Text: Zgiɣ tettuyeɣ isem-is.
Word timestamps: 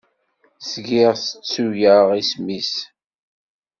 Zgiɣ 0.71 1.11
tettuyeɣ 1.19 2.05
isem-is. 2.21 2.73